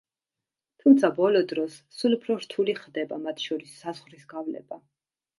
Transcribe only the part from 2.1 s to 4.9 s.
უფრო რთული ხდება მათ შორის საზღვრის გავლება.